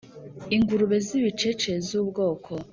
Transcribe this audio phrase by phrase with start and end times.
[0.55, 2.51] Ingurube z'ibicece z'ubwoko,